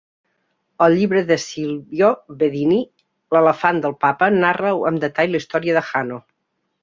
[0.85, 2.07] El llibre de Silvio
[2.39, 2.79] Bedini,
[3.37, 6.19] "L'elefant del Papa" narra amb detall la història de Hanno.